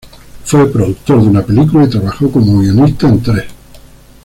[0.45, 3.45] Fue productor de una película y trabajó como guionista en tres.